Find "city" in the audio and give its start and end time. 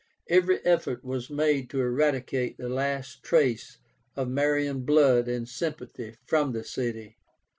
6.63-7.19